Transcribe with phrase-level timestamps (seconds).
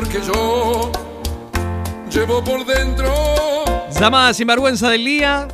[0.00, 0.92] amor que yo
[2.10, 3.12] llevo por dentro.
[3.98, 5.48] Llamada sinvergüenza del día.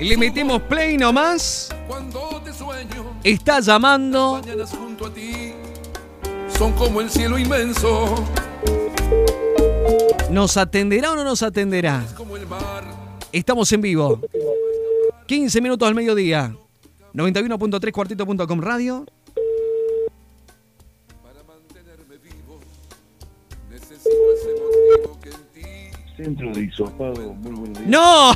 [0.00, 1.68] Y, le metimos play nomás.
[1.86, 4.40] Cuando te sueño, Está llamando.
[4.40, 5.52] mañanas junto a ti
[6.56, 8.14] son como el cielo inmenso,
[10.30, 12.04] ¿Nos atenderá o no nos atenderá?
[13.32, 14.20] Estamos en vivo.
[15.26, 16.54] 15 minutos al mediodía.
[17.14, 19.06] 91.3 cuartito.com radio.
[26.18, 27.88] Centro de hisopado, muy buenos días.
[27.88, 28.32] ¡No!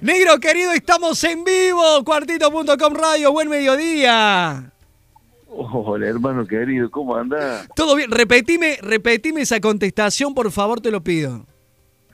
[0.00, 2.02] Negro querido, estamos en vivo.
[2.06, 3.32] Cuartito.com radio.
[3.32, 4.72] Buen mediodía.
[5.46, 7.68] Hola, hermano querido, ¿cómo andás?
[7.76, 8.10] Todo bien.
[8.10, 11.44] Repetime, repetime esa contestación, por favor, te lo pido.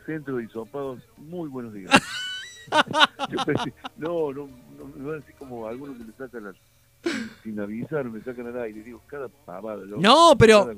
[0.05, 1.93] Centro de hisopado, muy buenos días.
[3.31, 6.57] Yo pensé, no, no, no, me van a decir como algunos que me sacan las,
[7.43, 9.83] sin avisar, me sacan al aire, digo, cada pavada.
[9.87, 9.97] ¿no?
[9.97, 10.75] No, pero- Cada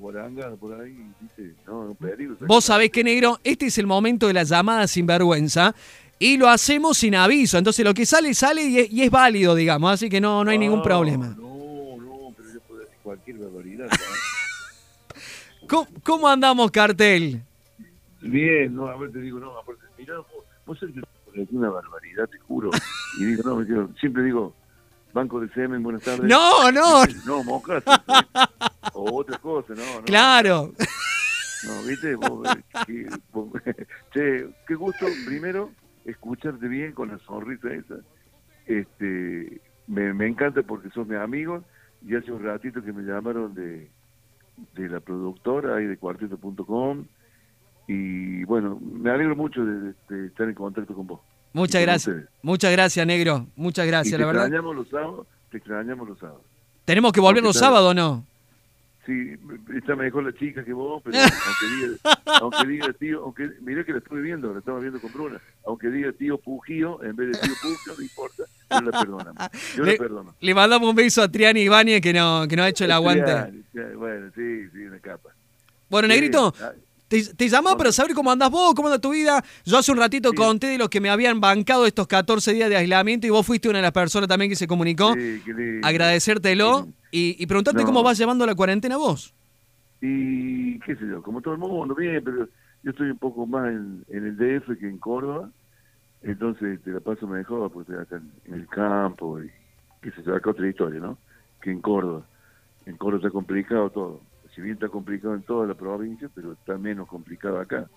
[0.57, 2.37] por ahí, dice, no, no, peligro.
[2.47, 5.75] Vos sabés que, negro, este es el momento de la llamada sin vergüenza.
[6.19, 7.59] Y lo hacemos sin aviso.
[7.59, 9.91] Entonces lo que sale, sale y es, y es válido, digamos.
[9.93, 11.27] Así que no, no hay ningún Ah, problema.
[11.37, 13.89] No, no, pero yo puedo decir cualquier barbaridad.
[15.69, 17.43] ¿Cómo, cómo andamos, cartel?
[18.21, 20.27] Bien, no, a ver, te digo, no, aparte, mirá, vos,
[20.67, 20.95] vos sabés
[21.35, 22.71] que es una barbaridad, te juro.
[23.19, 24.55] Y digo, no, me quedo, siempre digo,
[25.15, 26.25] Banco de Semen, buenas tardes.
[26.29, 27.85] No, no, No, moscas.
[28.93, 30.03] o otra cosa, no, no.
[30.05, 30.73] claro.
[31.67, 33.49] No, viste, vos, eh, que- vos-
[34.13, 35.71] che, qué gusto, primero,
[36.05, 37.95] escucharte bien con la sonrisa esa.
[38.67, 41.63] Este, me, me encanta porque sos mi amigo
[42.05, 43.89] y hace un ratito que me llamaron de,
[44.75, 47.05] de la productora ahí de cuarteto.com
[47.87, 51.21] y bueno, me alegro mucho de, de- de estar en contacto con vos.
[51.55, 52.17] Muchas gracias.
[52.43, 53.47] Muchas gracias, negro.
[53.57, 54.43] Muchas gracias, la verdad.
[54.45, 56.43] extrañamos los sábados, te extrañamos los sábados.
[56.85, 58.27] ¿Tenemos que volver los sábados o no?
[59.07, 59.35] Sí,
[59.77, 63.93] está mejor la chica que vos, pero aunque diga, aunque diga tío, aunque mirá que
[63.93, 67.39] la estuve viendo, la estaba viendo con Bruna, aunque diga tío Pugío en vez de
[67.39, 69.49] tío Pugio, no importa, yo la perdonamos.
[69.77, 70.35] Yo Le, la perdono.
[70.41, 73.63] le mandamos un beso a Triani Ibáñez que, no, que nos ha hecho el aguante.
[73.95, 75.29] Bueno, sí, sí, una capa.
[75.91, 76.55] Bueno, Negrito,
[77.23, 79.43] te, te llamaba para saber cómo andás vos, cómo anda tu vida.
[79.65, 80.37] Yo hace un ratito Sí.
[80.37, 83.69] conté de los que me habían bancado estos 14 días de aislamiento y vos fuiste
[83.69, 85.15] una de las personas también que se comunicó.
[85.15, 85.41] sí.
[85.83, 87.87] Agradecértelo y, y preguntarte No.
[87.87, 89.33] cómo vas llevando la cuarentena vos.
[90.01, 92.49] Y qué sé yo, como todo el mundo, bien, pero
[92.83, 95.51] yo estoy un poco más en, en el DF que en Córdoba,
[96.23, 99.51] entonces te la paso mejor, porque estoy acá en, en el campo y
[100.03, 101.19] qué sé yo, acá otra historia, ¿no?
[101.63, 102.27] Que en Córdoba.
[102.87, 104.21] En Córdoba está complicado todo.
[104.55, 107.89] Si bien está complicado en toda la provincia, pero está menos complicado acá.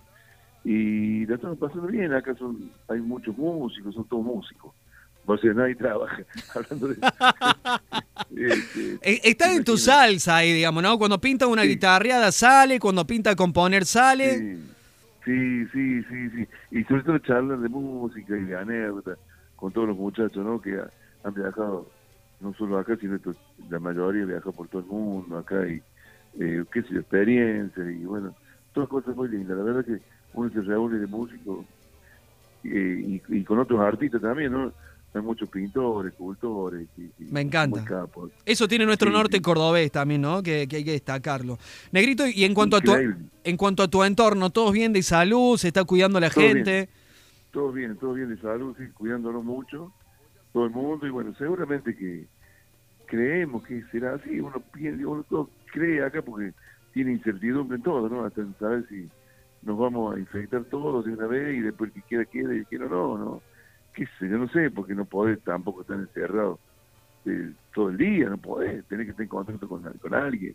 [0.64, 4.74] Y la estamos pasando bien, acá son hay muchos músicos, son todos músicos.
[5.24, 6.22] O sea, nadie trabaja.
[6.54, 6.96] Hablando de...
[8.36, 10.98] Este, Eh, Está en tu salsa ahí, digamos, ¿no?
[10.98, 11.68] Cuando pinta una Sí.
[11.68, 14.38] guitarreada sale, cuando pinta componer sale.
[14.38, 14.56] Sí,
[15.24, 16.48] sí, sí, sí, sí.
[16.72, 19.18] Y sobre todo charlar de música y de anécdotas
[19.56, 20.60] con todos los muchachos, ¿no?
[20.60, 20.90] Que ha-
[21.24, 21.90] han viajado,
[22.40, 23.18] no solo acá, sino
[23.70, 25.82] la mayoría viaja por todo el mundo acá y,
[26.38, 28.34] eh, qué sé yo, experiencias y bueno,
[28.72, 29.56] todas cosas muy lindas.
[29.58, 30.00] La verdad que
[30.34, 31.66] uno se reúne de músicos
[32.64, 34.72] eh, y, y con otros artistas también, ¿no?
[35.14, 36.86] Hay muchos pintores, escultores.
[36.98, 37.82] Y, y Me encanta.
[37.84, 38.30] capos.
[38.44, 39.42] Eso tiene nuestro Sí, norte sí.
[39.42, 40.42] cordobés también, ¿no?
[40.42, 41.58] Que, que hay que destacarlo.
[41.92, 45.56] Negrito, y en cuanto a tu en cuanto a tu entorno, ¿todos bien de salud?
[45.56, 46.56] ¿Se está cuidando la Todo bien.
[46.58, 46.88] gente?
[47.50, 49.90] todo bien, todo bien de salud, sí, cuidándonos mucho,
[50.52, 52.26] todo el mundo, y bueno, seguramente que
[53.06, 56.52] creemos que será así, uno piensa, uno todo cree acá porque
[56.92, 58.24] tiene incertidumbre en todo, ¿no?
[58.24, 59.08] Hasta saber si
[59.62, 62.64] nos vamos a infectar todos de una vez y después que quiera quede y el
[62.64, 63.42] que quiera no, ¿no?
[63.94, 66.58] Qué sé, yo no sé, porque no podés tampoco estar encerrado
[67.24, 70.54] eh, todo el día, no podés, tenés que estar en contacto con, con alguien,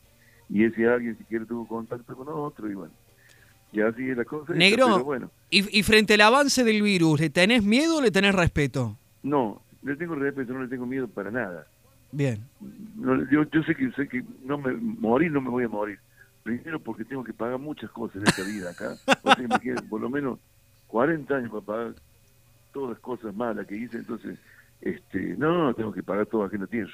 [0.49, 2.93] y ese alguien si quiere tuvo contacto con otro, y bueno,
[3.73, 4.53] y así es la cosa.
[4.53, 5.31] Negro, pero bueno.
[5.49, 8.97] Y, y frente al avance del virus, ¿le tenés miedo o le tenés respeto?
[9.23, 11.67] No, le tengo respeto, no le tengo miedo para nada.
[12.13, 12.45] Bien.
[12.95, 15.99] No, yo, yo sé que sé que no me morir no me voy a morir.
[16.43, 18.95] Primero porque tengo que pagar muchas cosas en esta vida acá.
[19.23, 20.39] O sea, me quedan por lo menos
[20.87, 21.93] 40 años para pagar
[22.71, 23.97] todas las cosas malas que hice.
[23.97, 24.37] Entonces,
[24.81, 26.91] este, no, no, tengo que pagar todo aquí en la tierra.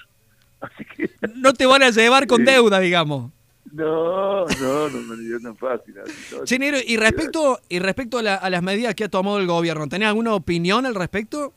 [0.61, 3.31] Así que, No te van a llevar con deuda, digamos.
[3.71, 5.95] no, no, no, no, es tan fácil.
[5.95, 6.81] no.
[6.87, 10.07] Y respecto, y respecto a, la- a las medidas que ha tomado el gobierno, ¿tenés
[10.07, 11.53] alguna opinión al respecto?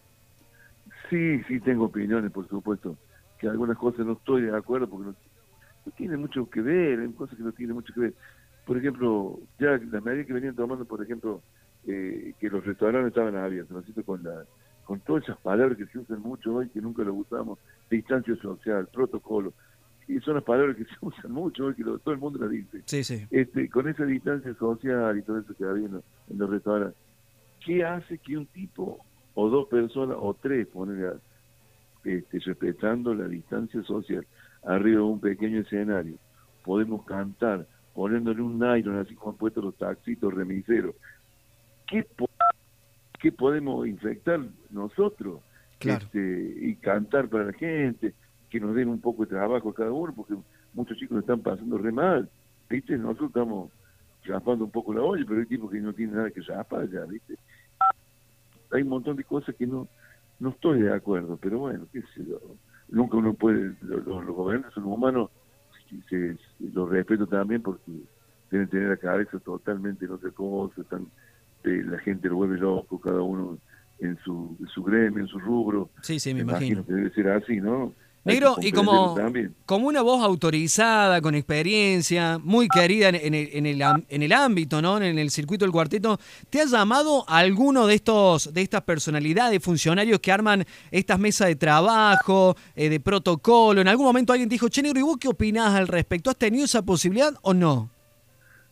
[1.10, 2.96] Sí, sí, tengo opiniones, por supuesto.
[3.42, 5.16] Que algunas cosas no estoy de acuerdo porque no,
[5.86, 8.14] no tiene mucho que ver, hay cosas que no tienen mucho que ver.
[8.64, 11.44] Por ejemplo, ya la medida que venían tomando, por ejemplo,
[11.84, 14.04] eh, que los restaurantes estaban abiertos, ¿no es cierto?
[14.04, 14.46] Con, la,
[14.84, 17.58] con todas esas palabras que se usan mucho hoy, que nunca lo usamos,
[17.90, 19.54] distancia social, protocolo.
[20.08, 22.82] y son las palabras que se usan mucho, que lo- todo el mundo las dice.
[22.86, 23.26] Sí, sí.
[23.30, 26.96] Este, con esa distancia social y todo eso que había en los, en los restaurantes,
[27.64, 29.04] ¿qué hace que un tipo
[29.34, 31.20] o dos personas o tres, poner
[32.04, 34.26] este, respetando la distancia social,
[34.64, 36.16] arriba de un pequeño escenario,
[36.64, 40.94] podemos cantar poniéndole un nylon así como han puesto los taxitos remiseros?
[41.86, 42.30] ¿Qué, po-
[43.20, 44.40] qué podemos infectar
[44.70, 45.40] nosotros?
[45.78, 46.04] Claro.
[46.04, 48.14] Este, y cantar para la gente,
[48.48, 50.34] que nos den un poco de trabajo a cada uno, porque
[50.74, 52.30] muchos chicos lo están pasando re mal,
[52.70, 52.96] ¿viste?
[52.96, 53.70] Nosotros estamos
[54.24, 57.04] raspando un poco la olla, pero hay tipos que no tienen nada que raspar ya,
[57.04, 57.34] ¿viste?
[58.70, 59.88] Hay un montón de cosas que no
[60.42, 62.38] no estoy de acuerdo, pero bueno, qué sé yo.
[62.88, 65.30] Nunca uno puede, lo- lo- los, gobiernos son humanos,
[66.08, 66.36] se,
[66.74, 67.90] los respeto también porque
[68.50, 71.06] deben tener la cabeza totalmente en otra cosa, están,
[71.64, 73.56] eh, la gente lo vuelve loco, cada uno
[74.00, 75.90] en su, en su gremio, en su rubro.
[76.02, 76.84] Sí, sí, me imagino.
[76.84, 77.92] que debe ser así, ¿no?
[78.24, 79.16] Negro, y como,
[79.66, 84.32] como una voz autorizada, con experiencia, muy querida en, en el, en, el, en el
[84.32, 84.98] ámbito, ¿no?
[84.98, 90.20] En el circuito del cuarteto, ¿te ha llamado alguno de estos, de estas personalidades, funcionarios
[90.20, 93.80] que arman estas mesas de trabajo, eh, de protocolo?
[93.80, 96.30] En algún momento alguien te dijo, che, negro, ¿y vos qué opinás al respecto?
[96.30, 97.90] ¿Has tenido esa posibilidad o no?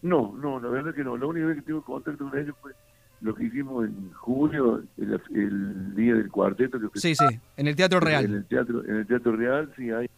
[0.03, 1.17] No, no, la verdad que no.
[1.17, 2.73] La única vez que tuve contacto con ellos fue
[3.21, 6.79] lo que hicimos en julio, el, el día del cuarteto.
[6.81, 7.25] Que Sí, sí,
[7.57, 8.25] en el Teatro En Real.
[8.35, 10.09] el teatro, en el teatro real, sí hay.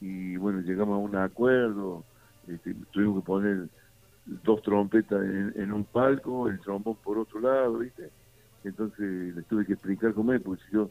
[0.00, 2.04] Y bueno, llegamos a un acuerdo.
[2.48, 3.68] Este, tuvimos que poner
[4.26, 8.10] dos trompetas en, en un palco, el trombón por otro lado, ¿viste?
[8.64, 10.90] Entonces les tuve que explicar cómo es, porque si yo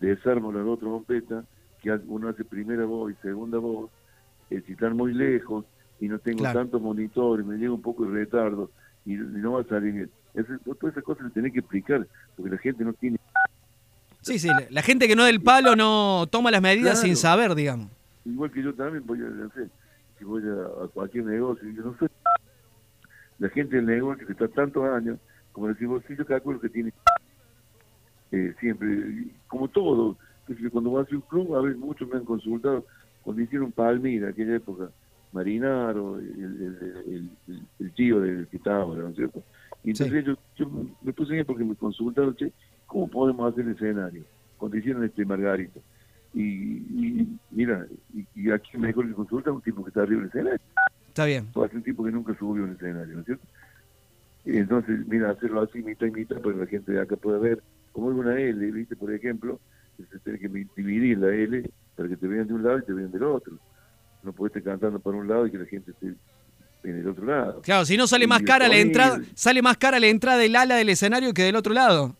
[0.00, 1.44] desarmo las dos trompetas,
[1.82, 3.90] que uno hace primera voz y segunda voz,
[4.48, 5.64] si están muy lejos
[6.00, 6.60] y no tengo Claro.
[6.60, 8.70] tantos monitores, me llega un poco de retardo
[9.12, 10.10] y, no va a salir bien.
[10.64, 12.06] Todas esas cosas le tenés que explicar,
[12.36, 13.18] porque la gente no tiene
[14.20, 17.06] Sí, sí, la- la gente que no del palo no toma las medidas Claro.
[17.06, 17.90] sin saber, digamos.
[18.24, 19.70] igual que yo también voy a, no sé,
[20.18, 22.06] si voy a, a cualquier negocio, yo no sé,
[23.38, 25.18] la gente del negocio que está tantos años,
[25.52, 26.92] como decimos, sí, yo calculo que tiene
[28.32, 28.88] eh, siempre,
[29.46, 30.18] como todo,
[30.70, 32.84] cuando vas a un club, a veces muchos me han consultado,
[33.22, 34.90] cuando hicieron Palmira, aquella época,
[35.32, 37.30] Marinaro, el,
[37.78, 39.42] el, tío del que estaba ahora, ¿no es cierto?
[39.84, 40.70] Y entonces yo, yo
[41.02, 42.52] me puse bien porque me consultaron, che,
[42.86, 44.24] ¿cómo podemos hacer el escenario?
[44.56, 45.80] Cuando hicieron este Margarito.
[46.34, 50.28] Y, y mira, y, y aquí mejor que consulta un tipo que está arriba del
[50.28, 50.60] escenario,
[51.08, 51.48] Está bien.
[51.54, 53.46] o hace un tipo que nunca subió un escenario, ¿no es cierto?
[54.44, 57.38] Y entonces, mira, hacerlo así, mitad y mitad, para que la gente de acá pueda
[57.38, 58.96] ver, como es una L, ¿viste?
[58.96, 59.60] Por ejemplo,
[59.98, 62.92] se tiene que dividir la L para que te vean de un lado y te
[62.92, 63.58] vean del otro.
[64.28, 66.08] No puedes estar cantando para un lado y que la gente esté
[66.84, 67.62] en el otro lado.
[67.62, 70.76] Claro, si no sale más cara la entrada, sale más cara la entrada del ala
[70.76, 72.14] del escenario que del otro lado.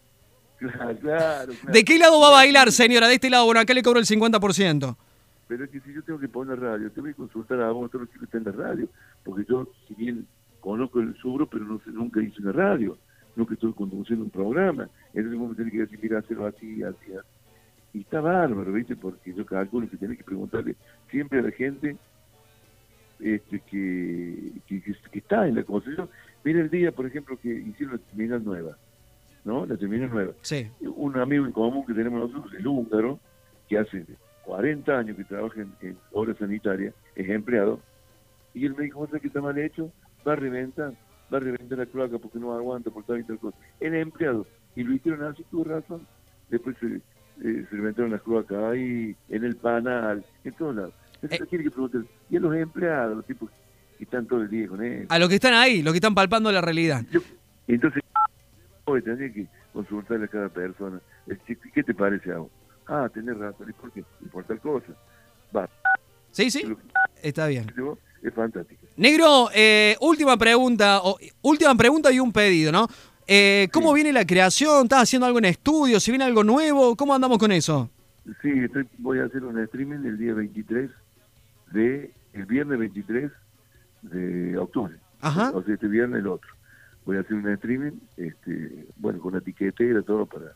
[0.59, 1.53] Claro, claro, claro.
[1.71, 3.09] ¿De qué lado va a bailar, señora?
[3.09, 4.97] De este lado, bueno, acá le cobro el 50%.
[5.49, 7.91] Pero es que si yo tengo que poner la radio, tengo que consultar a vos,
[7.91, 8.89] todos los chicos que están en la radio,
[9.23, 10.27] porque yo, si bien
[10.61, 12.97] conozco el subro, pero no sé, nunca hice una radio,
[13.37, 14.89] nunca estuve conduciendo un programa.
[15.13, 17.38] Entonces vos me tenés que decir, mira, hacerlo así, así, así.
[17.93, 18.97] Y está bárbaro, ¿viste?
[18.97, 20.77] Porque yo calculo que tenés que preguntarle
[21.11, 21.97] siempre a la gente
[23.21, 24.83] este, que, que,
[25.13, 26.09] está en la concesión.
[26.45, 28.77] Mira el día, por ejemplo, que hicieron la terminal nueva,
[29.45, 29.67] ¿no?
[29.67, 30.71] La terminal nueva Sí.
[30.81, 33.19] un amigo en común que tenemos nosotros, el húngaro,
[33.69, 34.05] que hace
[34.45, 37.81] 40 años que trabaja en, en obra sanitaria, es empleado,
[38.55, 39.93] y él me dijo, ¿vos sabés que está mal hecho?
[40.27, 40.93] Va a reventar,
[41.33, 43.57] va a reventar la cloaca porque no aguanta por tal y tal cosa.
[43.81, 46.07] Es empleado, y lo hicieron así, tuvo razón.
[46.49, 47.01] Después se,
[47.45, 50.95] eh, se reventaron las cloacas ahí, en el panal, en todos lados.
[51.23, 51.47] Entonces Eh.
[51.51, 53.51] tiene que preguntar, y a los empleados, los tipos
[53.97, 55.07] que están todo el día con él.
[55.09, 57.05] A los que están ahí, los que están palpando la realidad.
[57.11, 57.21] Yo-
[57.67, 58.03] entonces,
[59.05, 61.01] tendría que consultarle a cada persona.
[61.75, 62.51] ¿Qué te parece a vos?
[62.87, 63.69] Ah, tenés razón.
[63.69, 64.03] ¿Y por qué?
[64.21, 64.87] ¿Y por tal cosa?
[65.55, 65.69] Va,
[66.31, 66.63] Sí, sí,
[67.23, 67.67] está bien.
[68.23, 68.87] es fantástico.
[68.97, 72.87] Negro, eh, última pregunta, o- última pregunta y un pedido, ¿no?
[73.31, 73.97] Eh, ¿Cómo Sí.
[73.97, 74.85] viene la creación?
[74.85, 76.01] ¿Estás haciendo algo en estudio?
[76.01, 76.97] ¿Si viene algo nuevo?
[76.97, 77.91] ¿Cómo andamos con eso?
[78.43, 80.91] Sí, estoy- voy a hacer un streaming el día 23
[81.73, 83.31] de, el viernes 23
[84.03, 84.95] de octubre.
[85.21, 85.51] Ajá.
[85.51, 86.49] O sea, este viernes el otro.
[87.05, 90.53] Voy a hacer un streaming, este, bueno, con una etiquetera, todo para...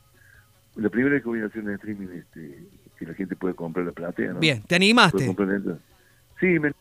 [0.77, 2.67] La primera vez que voy a hacer un streaming, este,
[2.99, 4.41] que la gente puede comprar la platea, ¿no?
[4.41, 5.35] Bien, te animaste.
[6.41, 6.73] Sí, me...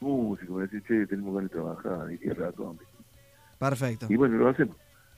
[0.00, 2.78] música, me decís, che, tenemos ganas de trabajar, y qué razón.
[3.58, 4.06] Perfecto.
[4.08, 4.76] Y bueno, lo hacemos.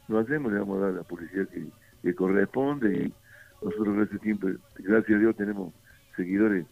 [0.09, 1.67] Lo hacemos, le vamos a dar la publicidad que,
[2.03, 3.15] que corresponde y
[3.65, 5.73] nosotros gracias siempre, gracias a Dios tenemos
[6.17, 6.67] seguidores,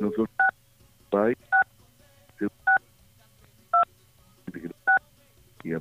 [0.00, 0.28] no solo
[1.10, 1.38] país,
[5.62, 5.72] y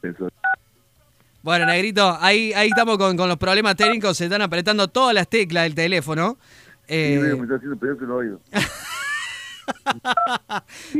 [0.00, 0.30] pensar
[1.42, 5.28] Bueno, Negrito, ahí, ahí estamos con, con los problemas técnicos, se están apretando todas las
[5.28, 6.36] teclas del teléfono.
[6.86, 8.40] Eh, veo, me está haciendo pedazo en el oído.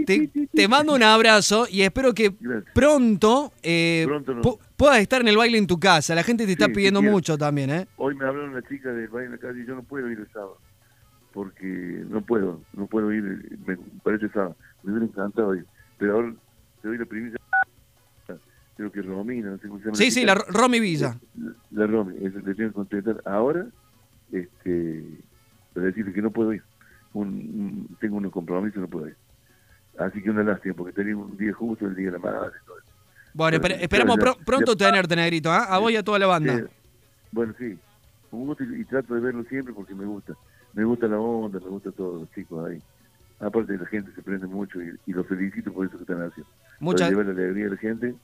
[0.07, 2.73] Te, te mando un abrazo y espero que Gracias.
[2.75, 4.43] pronto, eh, Pronto no.
[4.43, 6.15] pu- puedas estar en el baile en tu casa.
[6.15, 7.87] La gente te está Sí, pidiendo mucho también, ¿eh?
[7.97, 10.19] Hoy me hablaron una chica del baile en la calle y yo no puedo ir
[10.19, 10.59] el sábado.
[11.33, 11.67] Porque
[12.09, 13.23] no puedo, no puedo ir,
[13.67, 14.57] me parece sábado.
[14.83, 15.67] Me hubiera encantado ir.
[15.99, 16.35] Pero ahora
[16.83, 17.39] te doy la primicia.
[18.77, 19.97] Creo que Romina, no sé cómo se llama.
[19.97, 21.17] Sí, sí, la Romy Villa.
[21.71, 23.67] La Romy, eso le tengo que contestar ahora,
[24.33, 25.05] este,
[25.73, 26.63] para decirle que no puedo ir.
[27.15, 29.17] Un, un- tengo unos compromisos, no puedo ir.
[29.99, 32.53] Así que una lástima, porque tenía un día justo el día de la madre.
[32.67, 32.87] todo eso.
[33.33, 35.65] Bueno, Bueno, esper- esperamos pronto ya- tenerte, Negrito, ¿ah?
[35.65, 36.55] A vos y a toda la banda.
[36.55, 36.67] Eh,
[37.33, 37.79] bueno, sí,
[38.31, 40.35] un gusto y, y trato de verlo siempre porque me gusta.
[40.73, 42.83] Me gusta la onda, me gusta todos los chicos ahí.
[43.41, 46.51] Aparte la gente se prende mucho y, y los felicito por eso que están haciendo.
[46.81, 48.15] Muchas, Para llevar la alegría a la gente,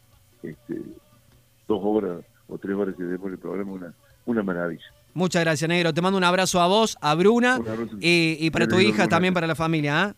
[0.42, 0.80] este,
[1.68, 3.94] dos horas o tres horas que demora el programa, una,
[4.26, 4.85] una maravilla.
[5.14, 5.93] Muchas gracias, Negro.
[5.93, 7.59] Te mando un abrazo a vos, a Bruna
[8.00, 10.14] y, y para tu hija también, para la familia, ¿ah?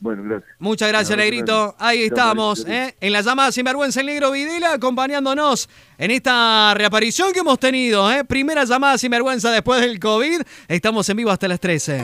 [0.00, 0.50] Bueno, gracias.
[0.58, 1.74] Muchas gracias, Negrito.
[1.78, 2.66] Ahí estamos.
[2.68, 2.94] ¿eh?
[3.00, 8.12] en la llamada Sinvergüenza el Negro Videla, acompañándonos en esta reaparición que hemos tenido.
[8.12, 8.22] ¿eh?
[8.24, 10.42] Primera llamada Sinvergüenza después del COVID.
[10.68, 12.02] Estamos en vivo hasta las 13.